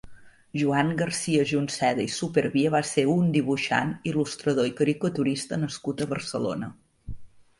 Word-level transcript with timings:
Joan 0.59 0.87
García 0.99 1.43
Junceda 1.49 2.01
i 2.05 2.13
Supervia 2.13 2.71
va 2.77 2.81
ser 2.91 3.03
un 3.15 3.29
dibuixant, 3.35 3.93
il·lustrador 4.13 4.69
i 4.69 4.73
caricaturista 4.81 5.63
nascut 5.67 6.01
a 6.01 6.09
Barcelona. 6.15 6.71